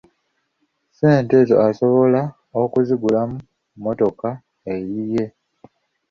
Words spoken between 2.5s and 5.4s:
okuzigulamu mmotoka eyiye.